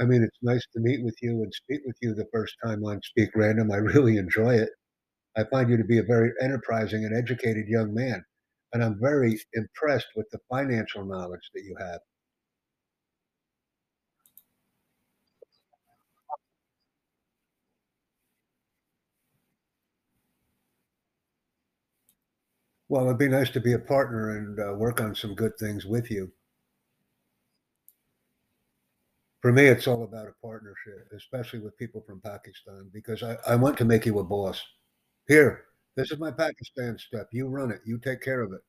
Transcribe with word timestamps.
I 0.00 0.04
mean, 0.06 0.22
it's 0.22 0.38
nice 0.42 0.66
to 0.74 0.80
meet 0.80 1.04
with 1.04 1.16
you 1.22 1.42
and 1.42 1.52
speak 1.52 1.82
with 1.84 1.96
you 2.00 2.14
the 2.14 2.28
first 2.32 2.56
time 2.64 2.82
on 2.84 3.02
Speak 3.02 3.30
Random, 3.34 3.70
I 3.70 3.76
really 3.76 4.16
enjoy 4.16 4.54
it. 4.56 4.70
I 5.36 5.44
find 5.44 5.70
you 5.70 5.76
to 5.78 5.84
be 5.84 5.98
a 5.98 6.04
very 6.04 6.32
enterprising 6.42 7.04
and 7.04 7.16
educated 7.16 7.68
young 7.68 7.94
man, 7.94 8.24
and 8.72 8.84
I'm 8.84 9.00
very 9.00 9.40
impressed 9.54 10.08
with 10.16 10.28
the 10.30 10.40
financial 10.50 11.04
knowledge 11.04 11.50
that 11.54 11.64
you 11.64 11.76
have. 11.80 12.00
Well, 22.88 23.04
it'd 23.06 23.18
be 23.18 23.28
nice 23.28 23.50
to 23.50 23.60
be 23.60 23.74
a 23.74 23.78
partner 23.78 24.36
and, 24.36 24.58
uh, 24.58 24.74
work 24.74 25.00
on 25.00 25.14
some 25.14 25.36
good 25.36 25.56
things 25.56 25.86
with 25.86 26.10
you. 26.10 26.32
For 29.46 29.52
me, 29.52 29.66
it's 29.66 29.86
all 29.86 30.02
about 30.02 30.26
a 30.26 30.34
partnership, 30.42 31.06
especially 31.16 31.60
with 31.60 31.78
people 31.78 32.00
from 32.00 32.20
Pakistan, 32.20 32.90
because 32.92 33.22
I 33.22 33.36
I 33.46 33.54
want 33.54 33.78
to 33.78 33.84
make 33.84 34.04
you 34.04 34.18
a 34.18 34.24
boss. 34.24 34.60
"Here, 35.28 35.66
this 35.94 36.10
is 36.10 36.18
my 36.18 36.32
Pakistan 36.32 36.98
stuff, 36.98 37.28
you 37.30 37.46
run 37.46 37.70
it, 37.70 37.80
you 37.84 37.96
take 37.98 38.20
care 38.20 38.40
of 38.40 38.52
it." 38.52 38.62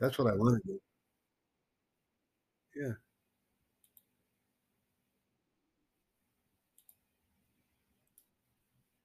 That's 0.00 0.18
what 0.18 0.26
I 0.26 0.34
wanna 0.34 0.58
do. 0.66 0.80
Yeah. 2.74 2.94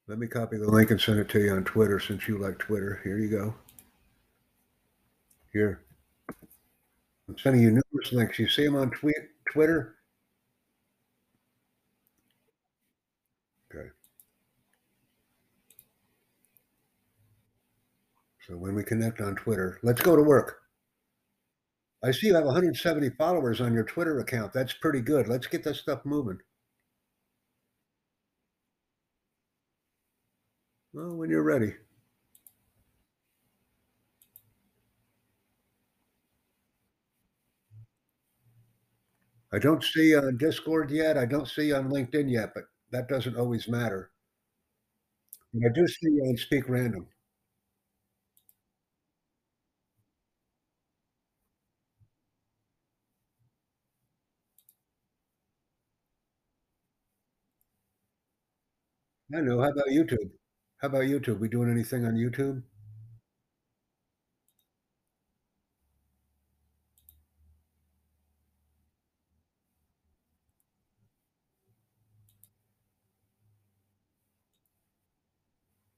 Let 0.08 0.18
me 0.18 0.26
copy 0.26 0.58
the 0.58 0.66
link 0.72 0.90
and 0.90 1.00
send 1.00 1.20
it 1.20 1.30
to 1.30 1.40
you 1.40 1.52
on 1.52 1.64
Twitter 1.64 2.00
since 2.00 2.28
you 2.28 2.40
like 2.40 2.58
Twitter. 2.58 3.02
Here 3.04 3.20
you 3.20 3.30
go. 3.30 3.54
Here. 5.54 5.84
I'm 7.28 7.38
sending 7.38 7.62
you 7.62 7.70
numerous 7.70 8.12
links. 8.12 8.40
You 8.40 8.48
see 8.48 8.66
them 8.66 8.76
on 8.78 8.90
tweet 8.90 9.35
Twitter? 9.52 9.96
Okay. 13.74 13.90
So 18.48 18.58
when 18.58 18.76
we 18.76 18.84
connect 18.84 19.22
on 19.22 19.36
Twitter 19.36 19.80
let's 19.84 20.02
go 20.02 20.16
to 20.16 20.24
work. 20.24 20.62
I 22.04 22.12
see 22.12 22.28
you 22.28 22.36
have 22.36 22.46
170 22.46 23.10
followers 23.12 23.62
on 23.62 23.74
your 23.74 23.84
Twitter 23.84 24.20
account, 24.20 24.54
that's 24.54 24.74
pretty 24.74 25.02
good, 25.02 25.28
let's 25.28 25.48
get 25.48 25.64
this 25.64 25.80
stuff 25.80 26.02
moving. 26.06 26.38
Well, 30.94 31.16
when 31.16 31.30
you're 31.30 31.44
ready. 31.44 31.74
I 39.56 39.58
don't 39.60 39.84
see 39.84 40.14
on 40.16 40.38
Discord 40.38 40.92
yet, 40.92 41.18
I 41.18 41.26
don't 41.26 41.48
see 41.48 41.72
on 41.74 41.90
LinkedIn 41.90 42.30
yet, 42.30 42.52
but 42.54 42.66
that 42.92 43.08
doesn't 43.08 43.38
always 43.38 43.68
matter. 43.68 44.12
I 45.56 45.70
do 45.74 45.88
see 45.88 46.20
on 46.22 46.38
Speak 46.38 46.70
Random. 46.70 47.08
I 59.36 59.42
know, 59.42 59.62
how 59.62 59.70
about 59.70 59.86
YouTube? 59.90 60.32
How 60.78 60.88
about 60.88 61.04
YouTube? 61.04 61.38
We 61.40 61.48
doing 61.48 61.70
anything 61.70 62.06
on 62.06 62.16
YouTube? 62.16 62.64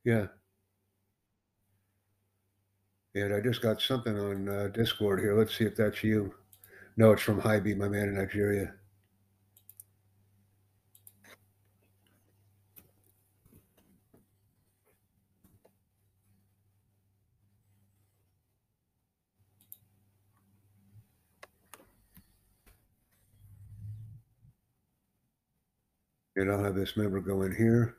Yeah. 0.08 0.28
And 3.14 3.34
I 3.34 3.42
just 3.42 3.62
got 3.62 3.82
something 3.82 4.18
on, 4.18 4.48
uh, 4.48 4.68
Discord 4.70 5.20
here, 5.20 5.38
let's 5.38 5.54
see 5.58 5.66
if 5.66 5.76
that's 5.76 6.02
you. 6.02 6.34
No, 6.96 7.12
it's 7.12 7.22
from 7.22 7.42
Hybe, 7.42 7.76
my 7.76 7.90
man 7.90 8.08
in 8.08 8.16
Nigeria. 8.16 8.74
And 26.38 26.50
I'll 26.50 26.64
have 26.64 26.76
this 26.76 26.96
member 26.96 27.20
go 27.20 27.42
in 27.42 27.54
here. 27.54 27.98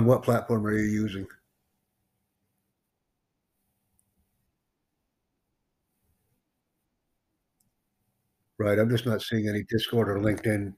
On 0.00 0.06
what 0.06 0.22
platform 0.22 0.66
are 0.66 0.72
you 0.72 0.84
using? 0.90 1.26
Right, 8.58 8.78
I'm 8.78 8.88
just 8.90 9.06
not 9.06 9.22
seeing 9.22 9.48
any 9.48 9.64
Discord 9.64 10.08
or 10.08 10.18
LinkedIn 10.20 10.74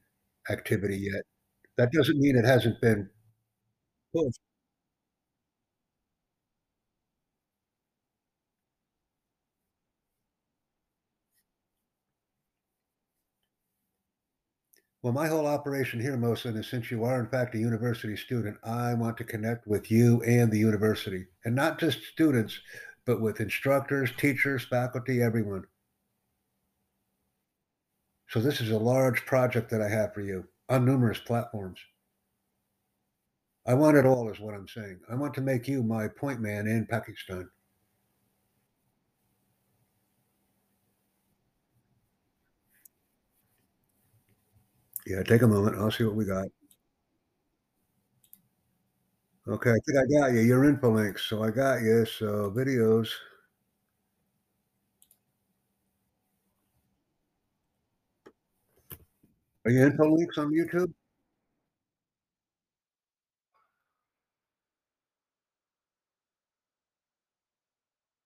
activity 0.50 0.96
yet. 0.98 1.22
That 1.78 1.92
doesn't 1.92 2.18
mean 2.18 2.36
it 2.38 2.44
hasn't 2.44 2.80
been 2.80 3.10
pushed. 4.14 4.51
Well, 15.02 15.12
my 15.12 15.26
whole 15.26 15.48
operation 15.48 16.00
here, 16.00 16.16
Mohsen, 16.16 16.56
is 16.56 16.68
since 16.68 16.90
you 16.90 17.02
are 17.02 17.18
in 17.18 17.26
fact 17.26 17.56
a 17.56 17.58
university 17.58 18.16
student, 18.16 18.56
I 18.62 18.94
want 18.94 19.16
to 19.16 19.24
connect 19.24 19.66
with 19.66 19.90
you 19.90 20.22
and 20.22 20.50
the 20.50 20.58
university, 20.58 21.26
and 21.44 21.56
not 21.56 21.80
just 21.80 22.04
students, 22.04 22.60
but 23.04 23.20
with 23.20 23.40
instructors, 23.40 24.12
teachers, 24.16 24.64
faculty, 24.64 25.20
everyone. 25.20 25.64
So 28.28 28.40
this 28.40 28.60
is 28.60 28.70
a 28.70 28.78
large 28.78 29.26
project 29.26 29.70
that 29.70 29.82
I 29.82 29.88
have 29.88 30.14
for 30.14 30.20
you 30.20 30.44
on 30.68 30.84
numerous 30.84 31.18
platforms. 31.18 31.80
I 33.66 33.74
want 33.74 33.96
it 33.96 34.06
all 34.06 34.30
is 34.30 34.38
what 34.38 34.54
I'm 34.54 34.68
saying. 34.68 35.00
I 35.10 35.16
want 35.16 35.34
to 35.34 35.40
make 35.40 35.66
you 35.66 35.82
my 35.82 36.06
point 36.06 36.40
man 36.40 36.68
in 36.68 36.86
Pakistan. 36.86 37.48
Yeah, 45.06 45.22
take 45.22 45.42
a 45.42 45.48
moment, 45.48 45.76
I'll 45.76 45.90
see 45.90 46.04
what 46.04 46.14
we 46.16 46.24
got. 46.24 46.46
Okay, 49.46 49.70
I 49.70 49.78
think 49.86 49.98
I 49.98 50.06
got 50.20 50.32
you, 50.32 50.40
your 50.40 50.64
info 50.64 50.90
links, 50.90 51.24
so 51.26 51.42
I 51.44 51.50
got 51.50 51.82
you, 51.82 52.04
so 52.06 52.50
videos. 52.50 53.08
Are 59.64 59.72
your 59.72 59.86
info 59.88 60.08
links 60.14 60.38
on 60.38 60.52
YouTube? 60.52 60.92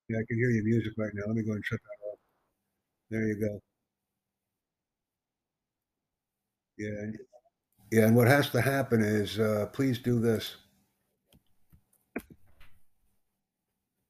Yeah, 0.08 0.18
I 0.18 0.24
can 0.28 0.36
hear 0.38 0.50
your 0.50 0.64
music 0.64 0.92
right 0.96 1.12
now, 1.14 1.24
let 1.26 1.36
me 1.36 1.42
go 1.42 1.52
and 1.52 1.64
shut 1.64 1.80
that 1.82 2.06
off. 2.12 2.18
There 3.10 3.26
you 3.28 3.36
go. 3.40 3.60
Yeah, 6.78 7.10
yeah, 7.92 8.06
and 8.06 8.16
what 8.16 8.28
has 8.28 8.50
to 8.50 8.60
happen 8.62 9.02
is, 9.02 9.38
uh, 9.40 9.66
please 9.72 9.98
do 10.00 10.20
this. 10.20 10.56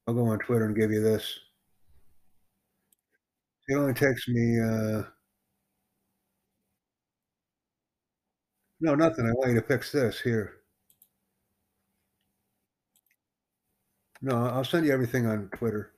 I'll 0.07 0.13
go 0.13 0.25
on 0.27 0.39
Twitter 0.39 0.65
and 0.65 0.75
give 0.75 0.91
you 0.91 1.01
this. 1.01 1.37
It 3.67 3.75
only 3.75 3.93
takes 3.93 4.27
me, 4.27 4.59
uh 4.61 5.03
No, 8.79 8.93
nothing, 8.95 9.25
I 9.25 9.31
want 9.33 9.53
you 9.53 9.59
to 9.61 9.65
fix 9.67 9.91
this, 9.91 10.21
here. 10.21 10.57
No, 14.21 14.45
I'll 14.47 14.63
send 14.63 14.85
you 14.85 14.93
everything 14.93 15.25
on 15.27 15.49
Twitter. 15.49 15.91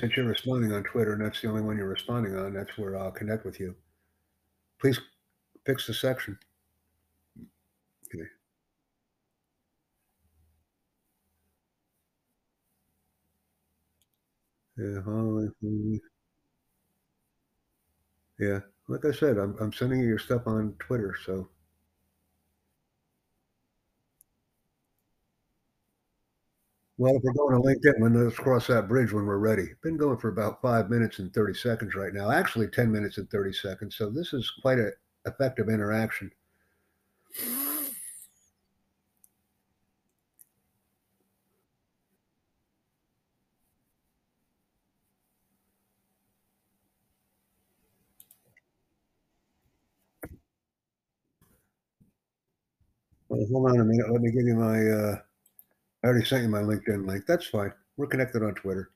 Since 0.00 0.16
you're 0.16 0.24
responding 0.24 0.72
on 0.72 0.84
Twitter 0.84 1.12
and 1.12 1.20
that's 1.20 1.42
the 1.42 1.48
only 1.50 1.60
one 1.60 1.76
you're 1.76 1.86
responding 1.86 2.34
on, 2.34 2.54
that's 2.54 2.78
where 2.78 2.96
I'll 2.96 3.10
connect 3.10 3.44
with 3.44 3.60
you. 3.60 3.76
Please 4.78 4.98
Fix 5.66 5.86
the 5.86 5.94
section. 5.94 6.38
Okay. 8.14 8.26
Yeah, 18.38 18.60
like 18.88 19.04
I 19.04 19.10
said, 19.12 19.36
I'm 19.36 19.56
I'm 19.60 19.74
sending 19.74 20.00
you 20.00 20.06
your 20.08 20.18
stuff 20.18 20.46
on 20.46 20.74
Twitter, 20.78 21.14
so 21.26 21.50
Well, 26.98 27.16
if 27.16 27.22
we're 27.22 27.32
going 27.32 27.54
to 27.54 27.66
LinkedIn, 27.66 28.24
let's 28.24 28.36
cross 28.38 28.66
that 28.66 28.86
bridge 28.88 29.10
when 29.12 29.24
we're 29.26 29.38
ready. 29.38 29.68
Been 29.82 29.96
going 29.96 30.18
for 30.18 30.28
about 30.28 30.60
5 30.62 30.90
minutes 30.90 31.18
and 31.18 31.32
30 31.32 31.54
seconds 31.54 31.94
right 31.94 32.12
now, 32.12 32.30
actually 32.30 32.68
10 32.68 32.90
minutes 32.92 33.16
and 33.18 33.30
30 33.30 33.52
seconds, 33.52 33.96
so 33.96 34.10
this 34.10 34.32
is 34.34 34.50
quite 34.62 34.78
an 34.78 34.92
effective 35.26 35.68
interaction. 35.70 36.30
Well, 53.28 53.46
hold 53.52 53.70
on 53.70 53.80
a 53.80 53.84
minute, 53.84 54.10
let 54.10 54.20
me 54.20 54.32
give 54.32 54.46
you 54.46 54.54
my, 54.56 54.84
uh 54.88 55.20
I 56.04 56.08
already 56.08 56.24
sent 56.24 56.44
you 56.44 56.48
my 56.48 56.60
LinkedIn 56.60 57.06
link, 57.06 57.26
that's 57.26 57.46
fine. 57.46 57.72
We're 57.96 58.06
connected 58.06 58.42
on 58.42 58.54
Twitter. 58.54 58.90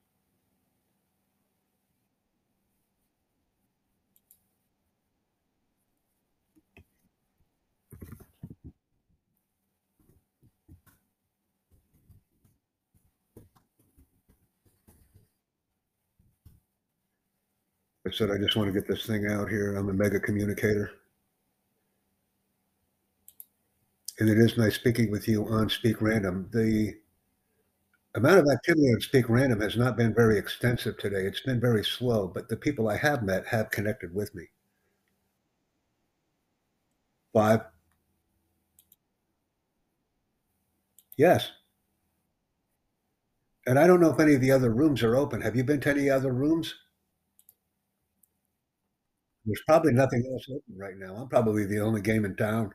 I 18.07 18.11
said 18.11 18.31
I 18.31 18.37
just 18.37 18.55
wanna 18.55 18.71
get 18.71 18.87
this 18.87 19.05
thing 19.05 19.27
out 19.27 19.49
here, 19.49 19.75
I'm 19.75 19.89
a 19.89 19.93
mega 19.93 20.19
communicator. 20.19 20.91
And 24.19 24.29
it 24.29 24.37
is 24.37 24.57
nice 24.57 24.75
speaking 24.75 25.09
with 25.11 25.27
you 25.27 25.47
on 25.47 25.69
Speak 25.69 26.01
Random. 26.01 26.49
The 26.51 26.95
amount 28.15 28.39
of 28.39 28.47
activity 28.51 28.93
on 28.93 29.01
Speak 29.01 29.29
Random 29.29 29.61
has 29.61 29.77
not 29.77 29.97
been 29.97 30.13
very 30.13 30.37
extensive 30.37 30.97
today, 30.97 31.25
it's 31.25 31.41
been 31.41 31.59
very 31.59 31.83
slow, 31.83 32.27
but 32.27 32.49
the 32.49 32.57
people 32.57 32.87
I 32.89 32.97
have 32.97 33.23
met 33.23 33.47
have 33.47 33.71
connected 33.71 34.13
with 34.13 34.33
me. 34.35 34.49
5. 37.33 37.61
Yes. 41.17 41.51
And 43.65 43.77
I 43.79 43.87
don't 43.87 44.01
know 44.01 44.11
if 44.11 44.19
any 44.19 44.33
of 44.33 44.41
the 44.41 44.51
other 44.51 44.71
rooms 44.71 45.03
are 45.03 45.15
open. 45.15 45.41
Have 45.41 45.55
you 45.55 45.63
been 45.63 45.79
to 45.81 45.89
any 45.89 46.09
other 46.09 46.31
rooms? 46.31 46.75
There's 49.45 49.61
probably 49.67 49.93
nothing 49.93 50.23
else 50.31 50.45
open 50.49 50.77
right 50.77 50.97
now. 50.97 51.15
I'm 51.15 51.27
probably 51.29 51.65
the 51.65 51.79
only 51.79 52.01
game 52.01 52.25
in 52.25 52.35
town. 52.35 52.73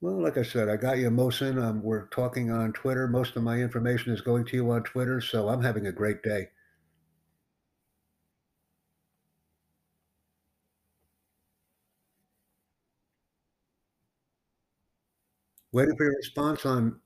Well, 0.00 0.20
like 0.20 0.36
I 0.36 0.42
said, 0.42 0.68
I 0.68 0.76
got 0.76 0.98
you, 0.98 1.08
Mohsen, 1.08 1.62
um, 1.62 1.84
we're 1.84 2.08
talking 2.08 2.50
on 2.50 2.72
Twitter. 2.72 3.06
Most 3.06 3.36
of 3.36 3.44
my 3.44 3.60
information 3.60 4.12
is 4.12 4.20
going 4.20 4.44
to 4.46 4.56
you 4.56 4.68
on 4.72 4.82
Twitter, 4.82 5.20
so 5.20 5.48
I'm 5.48 5.62
having 5.62 5.86
a 5.86 5.92
great 5.92 6.20
day. 6.20 6.48
Waiting 15.72 15.96
for 15.96 16.04
your 16.04 16.14
response 16.16 16.66
on 16.66 17.00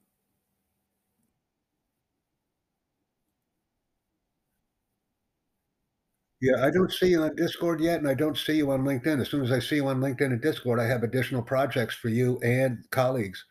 Yeah, 6.43 6.67
I 6.67 6.71
don't 6.73 6.93
see 6.93 7.07
you 7.07 7.23
on 7.23 7.37
Discord 7.37 7.81
yet, 7.81 8.01
and 8.01 8.09
I 8.09 8.15
don't 8.15 8.37
see 8.37 8.55
you 8.57 8.73
on 8.73 8.83
LinkedIn. 8.83 9.21
As 9.21 9.31
soon 9.31 9.45
as 9.45 9.53
I 9.53 9.61
see 9.61 9.77
you 9.77 9.87
on 9.87 10.01
LinkedIn 10.01 10.33
and 10.33 10.43
Discord, 10.43 10.81
I 10.81 10.87
have 10.87 11.05
additional 11.05 11.41
projects 11.41 11.95
for 11.95 12.09
you 12.09 12.41
and 12.43 12.85
colleagues 12.91 13.45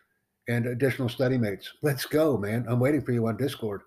and 0.50 0.66
additional 0.68 1.08
study 1.08 1.38
mates. 1.38 1.72
Let's 1.82 2.06
go, 2.06 2.38
man. 2.38 2.66
I'm 2.68 2.82
waiting 2.82 3.02
for 3.02 3.14
you 3.14 3.26
on 3.28 3.38
Discord. 3.38 3.84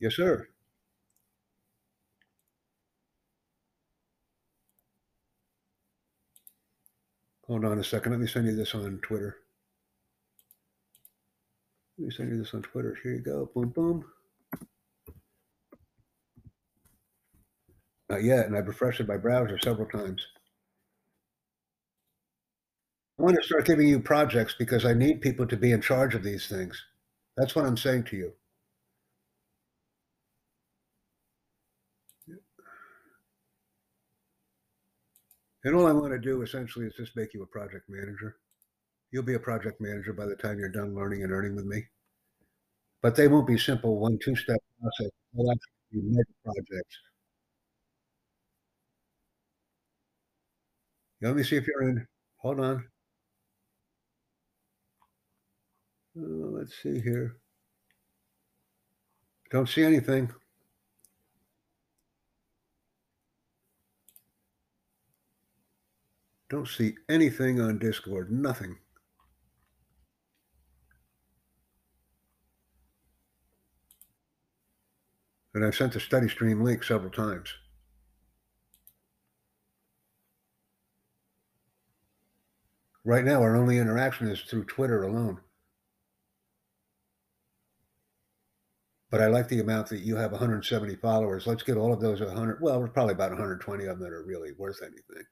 Yes, 0.00 0.16
sir. 0.16 0.48
Hold 7.46 7.66
on 7.66 7.78
a 7.78 7.84
second. 7.84 8.12
Let 8.12 8.20
me 8.22 8.26
send 8.26 8.46
you 8.46 8.56
this 8.56 8.74
on 8.74 8.98
Twitter. 9.02 9.36
Let 11.98 12.06
me 12.06 12.10
send 12.10 12.30
you 12.30 12.38
this 12.38 12.54
on 12.54 12.62
Twitter. 12.62 12.96
Here 13.02 13.12
you 13.12 13.20
go. 13.20 13.50
Boom, 13.54 13.68
boom. 13.68 14.04
Not 18.10 18.24
yet, 18.24 18.46
and 18.46 18.56
I've 18.56 18.66
refreshed 18.66 19.06
my 19.06 19.16
browser 19.16 19.56
several 19.62 19.88
times. 19.88 20.26
I 23.20 23.22
want 23.22 23.36
to 23.36 23.46
start 23.46 23.66
giving 23.66 23.86
you 23.86 24.00
projects 24.00 24.56
because 24.58 24.84
I 24.84 24.94
need 24.94 25.20
people 25.20 25.46
to 25.46 25.56
be 25.56 25.70
in 25.70 25.80
charge 25.80 26.16
of 26.16 26.24
these 26.24 26.48
things. 26.48 26.84
That's 27.36 27.54
what 27.54 27.66
I'm 27.66 27.76
saying 27.76 28.04
to 28.04 28.16
you. 28.16 28.32
And 35.62 35.76
all 35.76 35.86
I 35.86 35.92
want 35.92 36.12
to 36.12 36.18
do 36.18 36.42
essentially 36.42 36.86
is 36.86 36.94
just 36.96 37.14
make 37.14 37.32
you 37.32 37.42
a 37.44 37.46
project 37.46 37.84
manager. 37.88 38.38
You'll 39.12 39.22
be 39.22 39.34
a 39.34 39.38
project 39.40 39.80
manager 39.80 40.12
by 40.12 40.26
the 40.26 40.34
time 40.34 40.58
you're 40.58 40.68
done 40.68 40.96
learning 40.96 41.22
and 41.22 41.32
earning 41.32 41.54
with 41.54 41.66
me. 41.66 41.84
But 43.02 43.14
they 43.14 43.28
won't 43.28 43.46
be 43.46 43.58
simple 43.58 44.00
one, 44.00 44.18
two 44.18 44.34
step 44.34 44.58
process. 44.80 45.12
They'll 45.32 45.50
actually 45.52 45.70
be 45.92 46.00
mega 46.02 46.32
projects. 46.44 46.96
Let 51.22 51.36
me 51.36 51.42
see 51.42 51.56
if 51.56 51.66
you're 51.66 51.82
in. 51.82 52.06
Hold 52.38 52.60
on. 52.60 52.84
Uh, 56.16 56.48
let's 56.56 56.74
see 56.82 57.00
here. 57.00 57.36
Don't 59.50 59.68
see 59.68 59.82
anything. 59.82 60.30
Don't 66.48 66.66
see 66.66 66.96
anything 67.08 67.60
on 67.60 67.78
Discord. 67.78 68.32
Nothing. 68.32 68.76
And 75.54 75.64
I've 75.64 75.74
sent 75.74 75.92
the 75.92 76.00
study 76.00 76.28
stream 76.28 76.62
link 76.62 76.82
several 76.82 77.10
times. 77.10 77.52
Right 83.10 83.24
now, 83.24 83.42
our 83.42 83.56
only 83.56 83.78
interaction 83.78 84.28
is 84.28 84.40
through 84.42 84.66
Twitter 84.66 85.02
alone. 85.02 85.40
But 89.10 89.20
I 89.20 89.26
like 89.26 89.48
the 89.48 89.58
amount 89.58 89.88
that 89.88 90.02
you 90.02 90.14
have 90.14 90.30
170 90.30 90.94
followers. 90.94 91.44
Let's 91.44 91.64
get 91.64 91.76
all 91.76 91.92
of 91.92 92.00
those 92.00 92.20
100. 92.20 92.62
Well, 92.62 92.78
there's 92.78 92.92
probably 92.92 93.14
about 93.14 93.32
120 93.32 93.84
of 93.86 93.98
them 93.98 94.08
that 94.08 94.14
are 94.14 94.22
really 94.22 94.52
worth 94.56 94.78
anything. 94.80 95.24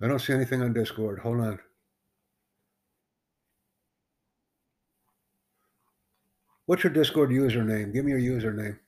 I 0.00 0.06
don't 0.06 0.20
see 0.20 0.32
anything 0.32 0.62
on 0.62 0.72
Discord. 0.72 1.18
Hold 1.18 1.40
on. 1.40 1.58
What's 6.66 6.84
your 6.84 6.92
Discord 6.92 7.30
username? 7.30 7.92
Give 7.92 8.04
me 8.04 8.12
your 8.12 8.40
username. 8.40 8.78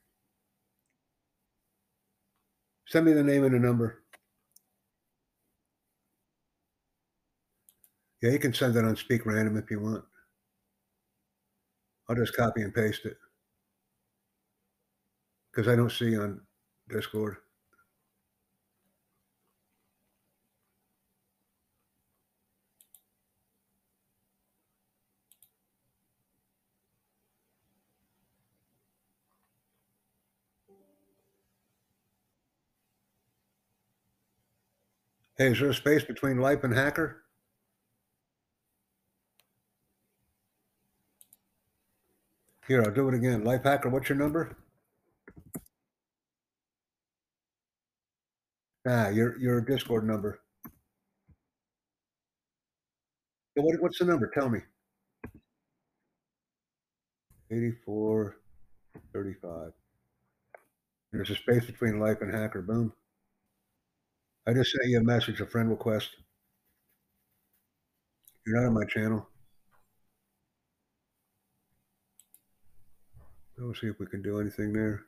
Send 2.93 3.07
me 3.07 3.13
the 3.13 3.23
name 3.23 3.43
and 3.43 3.55
the 3.55 3.59
number. 3.59 4.03
Yeah, 8.21 8.29
you 8.29 8.37
can 8.37 8.53
send 8.53 8.75
it 8.75 8.85
on 8.85 8.95
Speak 8.95 9.25
Random 9.25 9.57
if 9.57 9.71
you 9.71 9.79
want. 9.79 10.03
I'll 12.07 12.15
just 12.15 12.35
copy 12.35 12.61
and 12.61 12.71
paste 12.71 13.05
it. 13.05 13.17
Because 15.51 15.67
I 15.67 15.75
don't 15.75 15.91
see 15.91 16.15
on 16.15 16.41
Discord. 16.87 17.37
Hey, 35.35 35.47
is 35.47 35.59
there 35.59 35.69
a 35.69 35.73
space 35.73 36.03
between 36.03 36.37
Lipe 36.37 36.63
and 36.63 36.73
Hacker? 36.73 37.23
Here, 42.67 42.83
I'll 42.83 42.91
do 42.91 43.09
it 43.09 43.15
again. 43.15 43.43
Life 43.43 43.63
Hacker, 43.63 43.89
what's 43.89 44.07
your 44.09 44.17
number? 44.17 44.55
Ah, 48.87 49.09
your 49.09 49.39
your 49.39 49.59
Discord 49.61 50.05
number. 50.05 50.39
What, 53.55 53.81
what's 53.81 53.99
the 53.99 54.05
number? 54.05 54.29
Tell 54.33 54.49
me. 54.49 54.59
84, 57.51 58.37
35. 59.13 59.71
There's 61.11 61.29
a 61.29 61.35
space 61.35 61.65
between 61.65 61.99
life 61.99 62.17
and 62.21 62.33
hacker. 62.33 62.61
Boom. 62.61 62.93
I 64.45 64.53
just 64.53 64.71
sent 64.71 64.89
you 64.89 64.99
a 64.99 65.03
message, 65.03 65.39
a 65.39 65.45
friend 65.45 65.69
request. 65.69 66.09
You're 68.45 68.59
not 68.59 68.67
on 68.67 68.73
my 68.73 68.85
channel. 68.85 69.25
Let's 73.57 73.79
see 73.79 73.87
if 73.87 73.99
we 73.99 74.07
can 74.07 74.21
do 74.21 74.41
anything 74.41 74.73
there. 74.73 75.05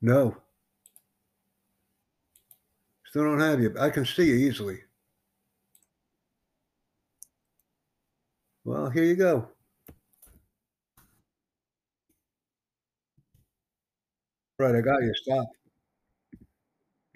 No. 0.00 0.36
Still 3.06 3.24
don't 3.24 3.40
have 3.40 3.60
you. 3.60 3.74
I 3.78 3.90
can 3.90 4.06
see 4.06 4.26
you 4.28 4.34
easily. 4.34 4.80
Well, 8.64 8.90
here 8.90 9.04
you 9.04 9.16
go. 9.16 9.48
Right, 14.58 14.74
I 14.74 14.80
got 14.80 15.02
you. 15.02 15.12
Stop. 15.14 15.46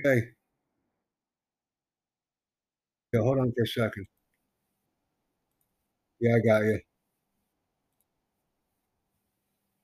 Okay. 0.05 0.33
Yeah, 3.13 3.21
hold 3.21 3.39
on 3.39 3.53
for 3.53 3.63
a 3.63 3.67
second. 3.67 4.07
Yeah, 6.21 6.37
I 6.37 6.39
got 6.41 6.65
you. 6.65 6.81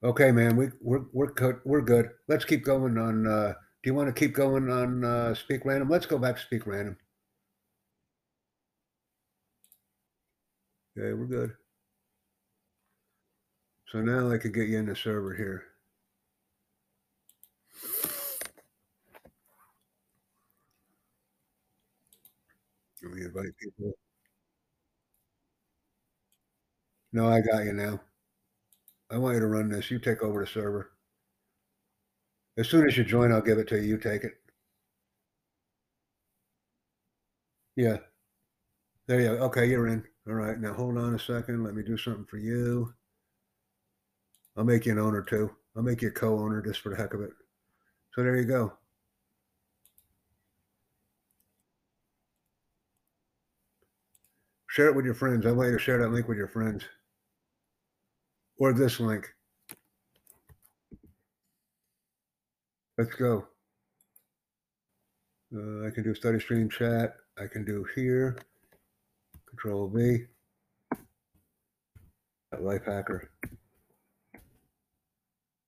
Okay, 0.03 0.31
man, 0.33 0.57
we 0.57 0.71
we're 0.81 1.05
we're 1.13 1.33
good. 1.33 1.61
We're 1.65 1.81
good. 1.83 2.11
Let's 2.29 2.45
keep 2.45 2.65
going 2.65 2.99
on. 2.99 3.27
Uh, 3.27 3.53
do 3.83 3.91
you 3.91 3.95
want 3.95 4.09
to 4.09 4.19
keep 4.19 4.35
going 4.35 4.71
on 4.71 5.05
uh, 5.05 5.35
Speak 5.35 5.65
Random? 5.65 5.89
Let's 5.89 6.07
go 6.07 6.19
back 6.19 6.37
to 6.37 6.43
Speak 6.43 6.67
Random. 6.67 6.97
Okay, 10.97 11.15
we're 11.15 11.27
good. 11.27 11.57
So 13.89 14.01
now 14.01 14.31
I 14.31 14.39
could 14.39 14.55
get 14.55 14.69
you 14.69 14.79
in 14.79 14.87
the 14.87 14.95
server 14.95 15.35
here. 15.35 15.65
Me 23.09 23.23
invite 23.25 23.57
people. 23.59 23.93
No, 27.13 27.29
I 27.29 27.41
got 27.41 27.65
you 27.65 27.73
now. 27.73 28.01
I 29.11 29.19
want 29.19 29.35
you 29.35 29.41
to 29.41 29.47
run 29.47 29.69
this. 29.69 29.91
You 29.91 29.99
take 29.99 30.23
over 30.23 30.41
the 30.43 30.47
server. 30.51 30.93
As 32.59 32.69
soon 32.69 32.87
as 32.87 32.97
you 32.97 33.05
join, 33.05 33.33
I'll 33.33 33.41
give 33.41 33.59
it 33.59 33.69
to 33.69 33.77
you. 33.77 33.83
You 33.83 33.99
take 33.99 34.25
it. 34.25 34.35
Yeah. 37.77 37.99
There 39.07 39.21
you 39.21 39.37
go. 39.37 39.45
Okay, 39.47 39.67
you're 39.67 39.89
in. 39.89 40.05
All 40.29 40.35
right. 40.35 40.59
Now 40.61 40.75
hold 40.75 40.99
on 40.99 41.15
a 41.15 41.19
second. 41.19 41.65
Let 41.65 41.75
me 41.75 41.83
do 41.83 41.97
something 41.97 42.27
for 42.27 42.37
you. 42.37 42.95
I'll 44.57 44.65
make 44.65 44.87
you 44.87 44.93
an 44.93 44.99
owner 44.99 45.23
too. 45.23 45.51
I'll 45.77 45.83
make 45.83 46.03
you 46.03 46.09
a 46.09 46.13
co-owner 46.13 46.61
just 46.63 46.81
for 46.81 46.91
the 46.91 46.97
heck 46.97 47.15
of 47.15 47.23
it. 47.23 47.31
So 48.15 48.23
there 48.23 48.37
you 48.37 48.45
go. 48.45 48.73
Share 54.79 54.91
it 54.91 54.95
with 54.95 55.07
your 55.07 55.15
friends. 55.15 55.45
I 55.45 55.51
want 55.51 55.71
you 55.71 55.77
to 55.77 55.83
share 55.83 55.99
that 55.99 56.13
link 56.13 56.29
with 56.29 56.39
your 56.39 56.47
friends. 56.47 56.85
Or 58.59 58.73
this 58.73 59.01
link. 59.01 59.29
Let's 62.97 63.13
go. 63.17 63.49
Uh, 65.53 65.85
I 65.85 65.91
can 65.91 66.05
do 66.05 66.15
study 66.15 66.39
stream 66.39 66.71
chat. 66.71 67.17
I 67.43 67.49
can 67.49 67.65
do 67.65 67.85
here. 67.97 68.39
Control 69.49 69.89
V. 69.89 70.27
Lifehacker. 72.55 73.27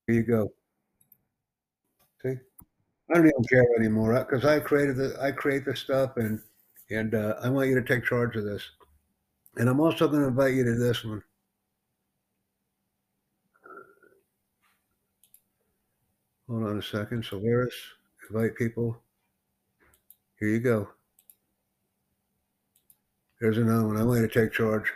Here 0.07 0.14
you 0.14 0.23
go. 0.23 0.52
See, 2.23 2.37
I 3.11 3.14
don't 3.14 3.26
even 3.26 3.45
care 3.50 3.67
anymore 3.76 4.25
because 4.25 4.45
I 4.45 4.61
created 4.61 4.95
the 4.95 5.19
I 5.21 5.33
create 5.33 5.64
the 5.64 5.75
stuff 5.75 6.17
and 6.17 6.40
and 6.90 7.17
uh, 7.17 7.35
I 7.43 7.49
want 7.49 7.71
you 7.71 7.75
to 7.75 7.83
take 7.83 8.05
charge 8.05 8.37
of 8.37 8.45
this. 8.45 8.62
And 9.57 9.69
I'm 9.69 9.80
also 9.80 10.09
going 10.09 10.23
to 10.23 10.28
invite 10.28 10.54
you 10.54 10.64
to 10.64 10.75
this 10.75 11.04
one. 11.04 11.23
Hold 16.49 16.64
on 16.64 16.78
a 16.78 16.83
second. 16.83 17.25
Solaris, 17.25 17.75
invite 18.28 18.57
people. 18.57 18.97
Here 20.38 20.49
you 20.49 20.61
go. 20.61 20.88
There's 23.40 23.59
another 23.59 23.87
one. 23.87 23.97
I 23.97 24.02
want 24.02 24.21
you 24.21 24.28
to 24.28 24.33
take 24.33 24.52
charge. 24.52 24.92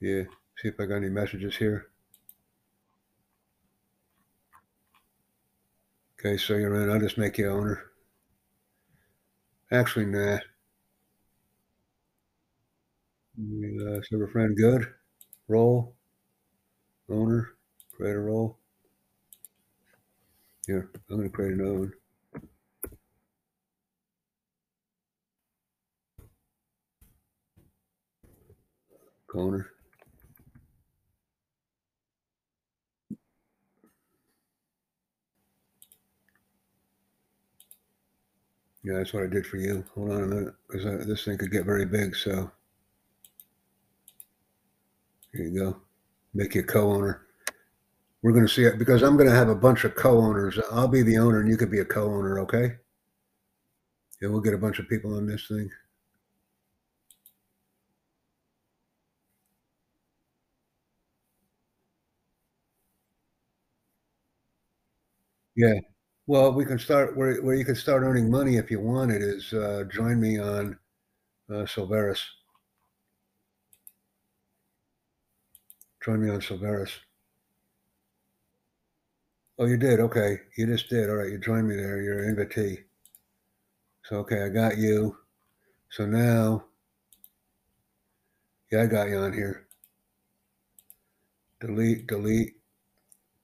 Yeah, 0.00 0.22
see 0.58 0.68
if 0.68 0.78
I 0.78 0.86
got 0.86 0.96
any 0.96 1.08
messages 1.08 1.56
here. 1.56 1.88
Okay, 6.18 6.36
so 6.36 6.56
you're 6.56 6.74
in. 6.82 6.90
I'll 6.90 6.98
just 7.00 7.16
make 7.16 7.38
you 7.38 7.48
owner. 7.48 7.84
Actually, 9.70 10.06
nah. 10.06 10.38
Uh, 13.38 14.02
server 14.02 14.26
friend, 14.26 14.56
good. 14.56 14.92
Role. 15.48 15.94
Owner. 17.08 17.54
Create 17.92 18.16
a 18.16 18.18
role. 18.18 18.58
Here, 20.66 20.90
I'm 21.08 21.16
going 21.16 21.30
to 21.30 21.34
create 21.34 21.54
another 21.54 21.78
one. 21.78 21.92
Owner. 29.34 29.77
Yeah, 38.88 38.98
that's 38.98 39.12
what 39.12 39.22
I 39.22 39.26
did 39.28 39.46
for 39.46 39.58
you. 39.58 39.84
Hold 39.94 40.10
on 40.10 40.22
a 40.24 40.26
minute, 40.26 40.54
because 40.68 41.06
this 41.06 41.24
thing 41.24 41.38
could 41.38 41.52
get 41.52 41.64
very 41.64 41.86
big. 41.86 42.16
So 42.16 42.50
here 45.32 45.44
you 45.46 45.58
go. 45.58 45.76
Make 46.34 46.54
you 46.54 46.60
a 46.62 46.64
co-owner. 46.64 47.22
We're 48.22 48.32
going 48.32 48.46
to 48.46 48.52
see 48.52 48.64
it 48.64 48.78
because 48.78 49.02
I'm 49.02 49.16
going 49.16 49.28
to 49.28 49.34
have 49.34 49.48
a 49.48 49.56
bunch 49.56 49.84
of 49.84 49.96
co-owners. 49.96 50.58
I'll 50.72 50.88
be 50.88 51.02
the 51.02 51.18
owner, 51.18 51.40
and 51.40 51.48
you 51.50 51.56
could 51.56 51.70
be 51.70 51.80
a 51.80 51.84
co-owner. 51.84 52.40
Okay. 52.40 52.76
Yeah, 54.22 54.28
we'll 54.28 54.40
get 54.40 54.54
a 54.54 54.58
bunch 54.58 54.78
of 54.78 54.88
people 54.88 55.16
on 55.16 55.26
this 55.26 55.48
thing. 55.48 55.70
Yeah. 65.56 65.80
Well, 66.28 66.52
we 66.52 66.66
can 66.66 66.78
start 66.78 67.16
where, 67.16 67.40
where 67.40 67.54
you 67.54 67.64
can 67.64 67.74
start 67.74 68.02
earning 68.02 68.30
money 68.30 68.58
if 68.58 68.70
you 68.70 68.80
want 68.80 69.10
it 69.10 69.22
is 69.22 69.50
uh, 69.54 69.84
join 69.90 70.20
me 70.20 70.38
on 70.38 70.78
uh, 71.50 71.64
Silveris. 71.64 72.20
Join 76.04 76.22
me 76.22 76.28
on 76.30 76.40
Silveris. 76.40 76.90
Oh, 79.58 79.64
you 79.64 79.78
did? 79.78 80.00
Okay. 80.00 80.40
You 80.58 80.66
just 80.66 80.90
did. 80.90 81.08
All 81.08 81.16
right. 81.16 81.30
You 81.30 81.38
joined 81.38 81.66
me 81.66 81.76
there. 81.76 82.02
You're 82.02 82.22
an 82.22 82.36
invitee. 82.36 82.84
So, 84.04 84.16
okay, 84.16 84.42
I 84.42 84.50
got 84.50 84.76
you. 84.76 85.16
So 85.88 86.04
now, 86.04 86.66
yeah, 88.70 88.82
I 88.82 88.86
got 88.86 89.08
you 89.08 89.16
on 89.16 89.32
here. 89.32 89.66
Delete, 91.62 92.06
delete. 92.06 92.56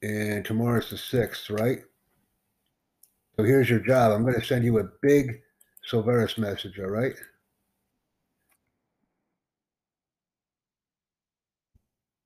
And 0.02 0.44
tomorrow's 0.44 0.90
the 0.90 0.96
6th, 0.96 1.48
right? 1.48 1.78
So 3.36 3.44
here's 3.44 3.70
your 3.70 3.78
job. 3.80 4.10
I'm 4.12 4.22
going 4.22 4.38
to 4.38 4.44
send 4.44 4.64
you 4.64 4.78
a 4.78 4.88
big 5.02 5.40
Silveris 5.88 6.36
message, 6.38 6.78
all 6.78 6.86
right? 6.90 7.14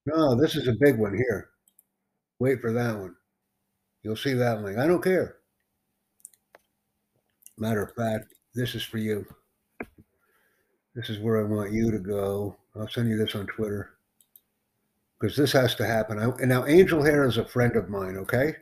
No, 0.07 0.35
this 0.35 0.57
is 0.57 0.67
a 0.67 0.73
big 0.73 0.99
one 0.99 1.15
here. 1.17 1.51
Wait 2.41 2.61
for 2.61 2.73
that 2.73 2.99
one. 2.99 3.17
You'll 4.03 4.17
see 4.17 4.35
that 4.35 4.63
link. 4.63 4.79
I 4.79 4.87
don't 4.87 5.03
care. 5.05 5.39
Matter 7.59 7.83
of 7.83 7.95
fact, 7.95 8.33
this 8.55 8.75
is 8.75 8.83
for 8.83 8.97
you. 8.97 9.27
This 10.95 11.09
is 11.09 11.19
where 11.19 11.39
I 11.41 11.45
want 11.49 11.73
you 11.73 11.91
to 11.91 11.99
go. 11.99 12.59
I'll 12.77 12.89
send 12.89 13.09
you 13.09 13.17
this 13.17 13.35
on 13.35 13.47
Twitter 13.47 13.97
because 15.21 15.37
this 15.37 15.53
has 15.53 15.75
to 15.77 15.87
happen. 15.87 16.19
I, 16.19 16.25
and 16.41 16.49
now 16.49 16.67
Angel 16.67 17.03
Hair 17.03 17.27
is 17.27 17.37
a 17.37 17.45
friend 17.45 17.77
of 17.77 17.89
mine, 17.89 18.17
okay? 18.17 18.57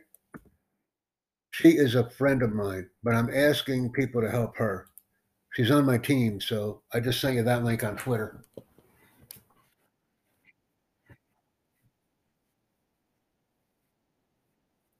She 1.59 1.69
is 1.69 1.95
a 1.95 2.07
friend 2.07 2.43
of 2.43 2.53
mine, 2.53 2.87
but 3.01 3.15
I'm 3.15 3.33
asking 3.33 3.91
people 3.93 4.21
to 4.21 4.29
help 4.29 4.57
her. 4.57 4.89
She's 5.53 5.71
on 5.71 5.87
my 5.87 5.97
team, 5.97 6.39
so 6.39 6.83
I 6.93 6.99
just 6.99 7.19
sent 7.19 7.35
you 7.35 7.41
that 7.41 7.63
link 7.63 7.83
on 7.83 7.97
Twitter. 7.97 8.43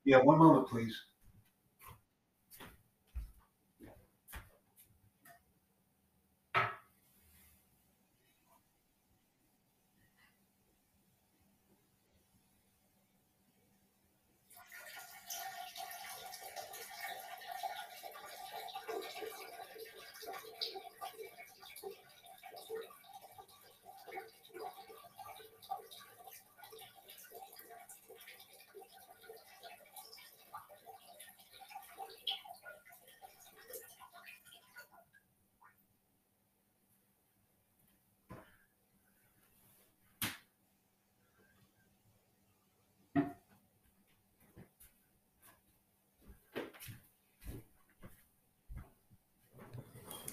Yeah, 0.04 0.18
one 0.18 0.40
moment, 0.40 0.68
please. 0.68 1.00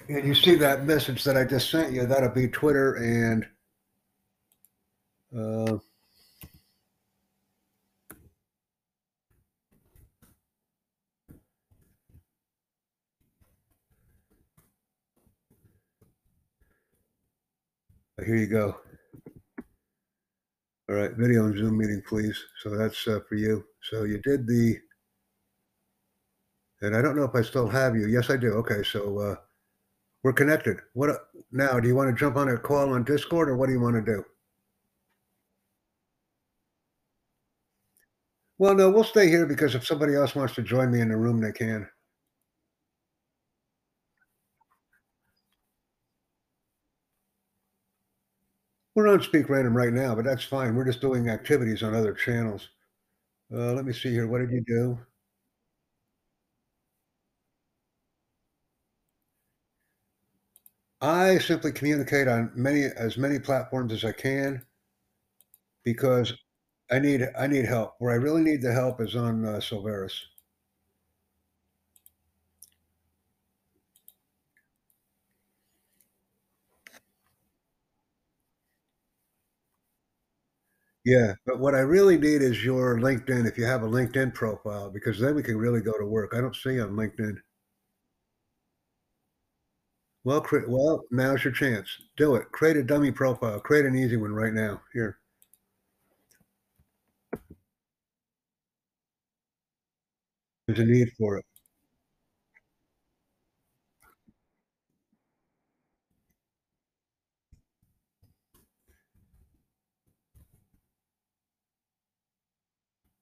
And 0.06 0.26
you 0.26 0.34
see 0.34 0.54
that 0.56 0.84
message 0.84 1.24
that 1.24 1.36
I 1.36 1.44
just 1.44 1.70
sent 1.70 1.92
you, 1.92 2.04
that'll 2.04 2.28
be 2.28 2.46
Twitter 2.46 2.96
and 2.96 3.46
uh, 5.34 5.78
here 18.24 18.36
you 18.36 18.46
go. 18.46 18.76
All 20.90 20.96
right, 20.96 21.12
video 21.12 21.46
and 21.46 21.56
Zoom 21.56 21.78
meeting, 21.78 22.02
please. 22.06 22.38
So 22.62 22.76
that's 22.76 23.08
uh, 23.08 23.20
for 23.26 23.36
you. 23.36 23.64
So 23.82 24.04
you 24.04 24.18
did 24.18 24.46
the, 24.46 24.78
and 26.82 26.94
I 26.94 27.00
don't 27.00 27.16
know 27.16 27.24
if 27.24 27.34
I 27.34 27.40
still 27.40 27.68
have 27.68 27.96
you. 27.96 28.06
Yes, 28.06 28.28
I 28.28 28.36
do. 28.36 28.52
Okay, 28.52 28.82
so 28.82 29.18
uh, 29.18 29.36
we're 30.24 30.32
connected. 30.32 30.78
What 30.94 31.28
now? 31.52 31.78
Do 31.78 31.86
you 31.86 31.94
want 31.94 32.10
to 32.10 32.18
jump 32.18 32.36
on 32.36 32.48
a 32.48 32.58
call 32.58 32.92
on 32.94 33.04
Discord, 33.04 33.48
or 33.48 33.56
what 33.56 33.66
do 33.66 33.72
you 33.74 33.80
want 33.80 33.94
to 34.04 34.12
do? 34.12 34.24
Well, 38.58 38.74
no, 38.74 38.90
we'll 38.90 39.04
stay 39.04 39.28
here 39.28 39.46
because 39.46 39.74
if 39.76 39.86
somebody 39.86 40.14
else 40.14 40.34
wants 40.34 40.54
to 40.56 40.62
join 40.62 40.90
me 40.90 41.00
in 41.00 41.08
the 41.10 41.16
room, 41.16 41.40
they 41.40 41.52
can. 41.52 41.88
We're 48.94 49.08
on 49.08 49.22
Speak 49.22 49.48
Random 49.48 49.76
right 49.76 49.92
now, 49.92 50.14
but 50.14 50.24
that's 50.24 50.44
fine. 50.44 50.74
We're 50.74 50.84
just 50.84 51.00
doing 51.00 51.28
activities 51.28 51.82
on 51.82 51.94
other 51.94 52.12
channels. 52.12 52.68
Uh, 53.52 53.72
let 53.72 53.84
me 53.84 53.92
see 53.92 54.10
here. 54.10 54.26
What 54.28 54.40
did 54.40 54.50
you 54.50 54.64
do? 54.66 54.98
I 61.04 61.38
simply 61.38 61.70
communicate 61.70 62.26
on 62.26 62.50
many 62.52 62.82
as 62.86 63.16
many 63.16 63.38
platforms 63.38 63.92
as 63.92 64.04
I 64.04 64.10
can 64.10 64.66
because 65.84 66.32
I 66.90 66.98
need 66.98 67.28
I 67.38 67.46
need 67.46 67.66
help. 67.66 67.94
Where 67.98 68.12
I 68.12 68.16
really 68.16 68.42
need 68.42 68.62
the 68.62 68.72
help 68.72 69.00
is 69.00 69.16
on 69.16 69.44
uh, 69.44 69.60
Silveris. 69.60 70.14
Yeah, 81.04 81.34
but 81.46 81.58
what 81.60 81.74
I 81.74 81.80
really 81.80 82.18
need 82.18 82.42
is 82.42 82.64
your 82.64 82.98
LinkedIn, 82.98 83.46
if 83.46 83.56
you 83.58 83.64
have 83.64 83.82
a 83.82 83.88
LinkedIn 83.88 84.34
profile, 84.34 84.90
because 84.90 85.18
then 85.20 85.34
we 85.34 85.42
can 85.42 85.56
really 85.58 85.80
go 85.80 85.92
to 85.98 86.04
work. 86.06 86.32
I 86.34 86.40
don't 86.40 86.56
see 86.56 86.74
you 86.74 86.82
on 86.82 86.90
LinkedIn. 86.96 87.36
Well, 90.24 90.40
cre 90.40 90.66
well, 90.66 91.04
now's 91.10 91.44
your 91.44 91.52
chance. 91.52 91.88
Do 92.16 92.34
it. 92.34 92.50
Create 92.50 92.76
a 92.76 92.82
dummy 92.82 93.12
profile. 93.12 93.60
Create 93.60 93.84
an 93.84 93.94
easy 93.96 94.16
one 94.16 94.32
right 94.32 94.52
now. 94.52 94.80
Here. 94.92 95.18
There's 100.66 100.78
a 100.78 100.84
need 100.84 101.12
for 101.18 101.36
it. 101.38 101.44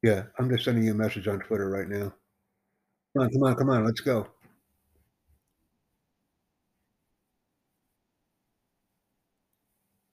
Yeah, 0.03 0.25
I'm 0.39 0.49
just 0.51 0.65
sending 0.65 0.85
you 0.85 0.93
a 0.93 0.95
message 0.95 1.29
on 1.29 1.41
Twitter 1.41 1.69
right 1.71 1.89
now. 1.89 2.13
Come 3.15 3.23
on, 3.25 3.31
come 3.31 3.43
on, 3.45 3.57
come 3.57 3.71
on, 3.71 3.85
let's 3.85 4.01
go. 4.01 4.27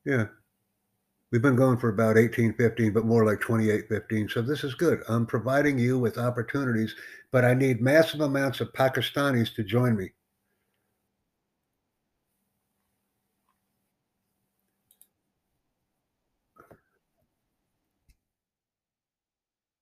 Yeah. 0.09 0.25
We've 1.31 1.41
been 1.41 1.55
going 1.55 1.77
for 1.77 1.89
about 1.89 2.17
18, 2.17 2.53
15, 2.55 2.93
but 2.93 3.05
more 3.05 3.23
like 3.23 3.39
28, 3.39 3.87
15. 3.87 4.27
So 4.27 4.41
this 4.41 4.63
is 4.63 4.73
good. 4.73 5.03
I'm 5.07 5.27
providing 5.27 5.77
you 5.77 5.99
with 5.99 6.17
opportunities, 6.17 6.95
but 7.31 7.45
I 7.45 7.53
need 7.53 7.79
massive 7.79 8.21
amounts 8.21 8.59
of 8.59 8.73
Pakistanis 8.73 9.53
to 9.53 9.63
join 9.63 9.95
me. 9.95 10.13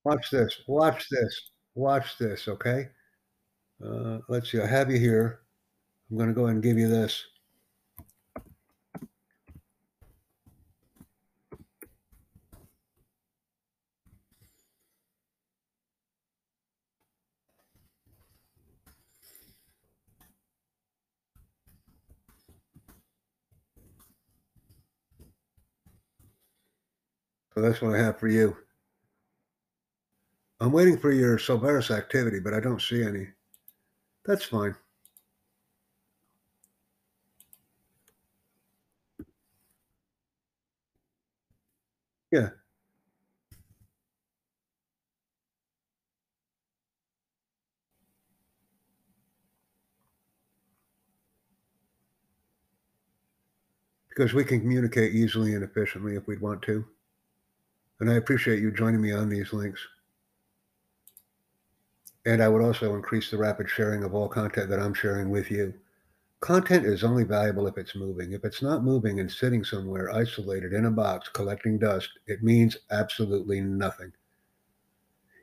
Watch 0.04 0.32
this. 0.32 0.62
Watch 0.68 1.08
this. 1.10 1.52
Watch 1.76 2.18
this. 2.18 2.48
Okay. 2.48 2.90
Uh, 3.84 4.20
let's 4.30 4.52
see. 4.52 4.62
I 4.62 4.68
have 4.68 4.92
you 4.92 5.00
here. 5.00 5.42
I'm 6.12 6.18
going 6.18 6.30
to 6.30 6.36
go 6.36 6.44
ahead 6.46 6.56
and 6.56 6.64
give 6.64 6.78
you 6.78 6.90
this. 6.90 7.26
So 27.58 27.62
that's 27.62 27.82
what 27.82 27.96
I 27.96 27.98
have 27.98 28.20
for 28.20 28.28
you. 28.28 28.56
I'm 30.60 30.72
waiting 30.72 30.96
for 31.00 31.12
your 31.12 31.40
Silveris 31.40 31.90
activity, 31.90 32.40
but 32.40 32.54
I 32.54 32.60
don't 32.60 32.80
see 32.80 33.02
any. 33.02 33.30
That's 34.26 34.46
fine. 34.46 34.76
Yeah. 42.30 42.50
Because 54.10 54.36
we 54.36 54.44
can 54.44 54.60
communicate 54.60 55.16
easily 55.16 55.56
and 55.56 55.64
efficiently 55.64 56.16
if 56.16 56.28
we'd 56.28 56.40
want 56.40 56.62
to. 56.62 56.86
And 58.00 58.10
I 58.10 58.16
appreciate 58.16 58.60
you 58.60 58.72
joining 58.72 59.02
me 59.02 59.12
on 59.12 59.30
these 59.30 59.54
links. 59.54 59.82
And 62.26 62.44
I 62.44 62.50
would 62.50 62.62
also 62.62 62.96
increase 62.96 63.32
the 63.32 63.38
rapid 63.38 63.70
sharing 63.70 64.04
of 64.04 64.14
all 64.14 64.28
content 64.28 64.70
that 64.70 64.80
I'm 64.80 64.94
sharing 64.94 65.30
with 65.30 65.50
you. 65.50 65.74
Content 66.40 66.86
is 66.86 67.04
only 67.04 67.24
valuable 67.24 67.66
if 67.66 67.78
it's 67.78 67.96
moving. 67.96 68.34
If 68.34 68.46
it's 68.46 68.62
not 68.62 68.84
moving 68.84 69.20
and 69.20 69.32
sitting 69.32 69.64
somewhere 69.64 70.14
isolated 70.14 70.74
in 70.74 70.86
a 70.86 70.92
box 70.92 71.30
collecting 71.30 71.80
dust, 71.80 72.10
it 72.28 72.44
means 72.44 72.78
absolutely 72.92 73.62
nothing. 73.62 74.12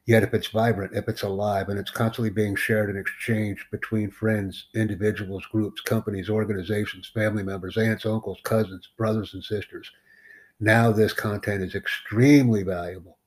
Yet, 0.06 0.22
if 0.22 0.34
it's 0.34 0.48
vibrant, 0.48 0.94
if 0.94 1.08
it's 1.08 1.22
alive, 1.22 1.70
and 1.70 1.78
it's 1.78 1.90
constantly 1.90 2.28
being 2.28 2.54
shared 2.54 2.90
and 2.90 2.98
exchanged 2.98 3.64
between 3.70 4.10
friends, 4.10 4.66
individuals, 4.74 5.46
groups, 5.46 5.80
companies, 5.80 6.28
organizations, 6.28 7.08
family 7.08 7.42
members, 7.42 7.78
aunts, 7.78 8.04
uncles, 8.04 8.38
cousins, 8.44 8.90
brothers, 8.98 9.32
and 9.32 9.42
sisters, 9.42 9.90
now 10.60 10.92
this 10.92 11.12
content 11.12 11.62
is 11.62 11.74
extremely 11.74 12.62
valuable. 12.62 13.18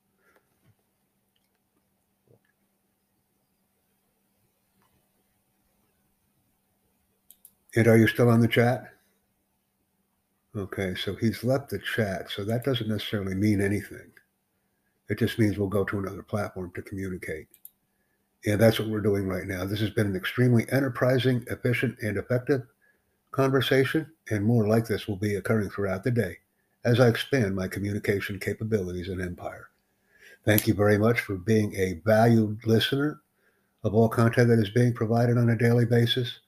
And 7.76 7.86
are 7.86 7.96
you 7.96 8.08
still 8.08 8.30
on 8.30 8.40
the 8.40 8.48
chat? 8.48 8.92
Okay, 10.56 10.94
so 10.96 11.14
he's 11.14 11.44
left 11.44 11.70
the 11.70 11.78
chat. 11.78 12.30
So 12.30 12.44
that 12.44 12.64
doesn't 12.64 12.88
necessarily 12.88 13.34
mean 13.34 13.60
anything. 13.60 14.10
It 15.08 15.18
just 15.18 15.38
means 15.38 15.58
we'll 15.58 15.68
go 15.68 15.84
to 15.84 15.98
another 15.98 16.22
platform 16.22 16.72
to 16.74 16.82
communicate. 16.82 17.46
And 18.46 18.60
that's 18.60 18.78
what 18.78 18.88
we're 18.88 19.00
doing 19.00 19.28
right 19.28 19.46
now. 19.46 19.64
This 19.64 19.80
has 19.80 19.90
been 19.90 20.06
an 20.06 20.16
extremely 20.16 20.66
enterprising, 20.72 21.44
efficient, 21.50 21.98
and 22.02 22.16
effective 22.16 22.62
conversation. 23.30 24.10
And 24.30 24.44
more 24.44 24.66
like 24.66 24.86
this 24.86 25.06
will 25.06 25.16
be 25.16 25.36
occurring 25.36 25.70
throughout 25.70 26.02
the 26.02 26.10
day 26.10 26.38
as 26.88 27.00
I 27.00 27.08
expand 27.08 27.54
my 27.54 27.68
communication 27.68 28.40
capabilities 28.40 29.08
and 29.08 29.20
empire. 29.20 29.68
Thank 30.46 30.66
you 30.66 30.72
very 30.72 30.96
much 30.96 31.20
for 31.20 31.34
being 31.34 31.74
a 31.74 32.00
valued 32.02 32.66
listener 32.66 33.20
of 33.84 33.94
all 33.94 34.08
content 34.08 34.48
that 34.48 34.58
is 34.58 34.70
being 34.70 34.94
provided 34.94 35.36
on 35.36 35.50
a 35.50 35.58
daily 35.58 35.84
basis 35.84 36.40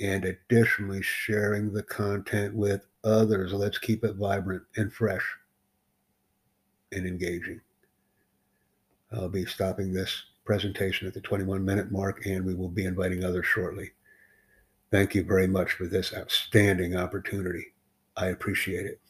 and 0.00 0.24
additionally 0.24 1.02
sharing 1.02 1.72
the 1.72 1.82
content 1.82 2.54
with 2.54 2.86
others. 3.02 3.52
Let's 3.52 3.78
keep 3.78 4.04
it 4.04 4.14
vibrant 4.14 4.62
and 4.76 4.92
fresh 4.92 5.24
and 6.92 7.04
engaging. 7.04 7.60
I'll 9.12 9.28
be 9.28 9.46
stopping 9.46 9.92
this 9.92 10.26
presentation 10.44 11.08
at 11.08 11.14
the 11.14 11.20
21 11.20 11.64
minute 11.64 11.90
mark 11.90 12.24
and 12.24 12.44
we 12.44 12.54
will 12.54 12.68
be 12.68 12.84
inviting 12.84 13.24
others 13.24 13.46
shortly. 13.46 13.90
Thank 14.92 15.16
you 15.16 15.24
very 15.24 15.48
much 15.48 15.72
for 15.72 15.86
this 15.86 16.14
outstanding 16.14 16.96
opportunity. 16.96 17.72
I 18.16 18.26
appreciate 18.26 18.86
it. 18.86 19.00